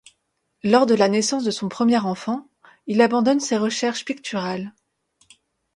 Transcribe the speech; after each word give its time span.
Lors 0.63 0.87
de 0.87 0.95
la 0.95 1.07
naissance 1.09 1.43
de 1.43 1.51
son 1.51 1.69
premier 1.69 1.99
enfant, 1.99 2.47
il 2.87 3.01
abandonne 3.01 3.39
ses 3.39 3.57
recherches 3.57 4.03
picturales. 4.03 4.73